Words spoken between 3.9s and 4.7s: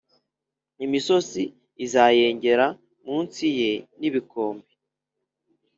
n ibikombe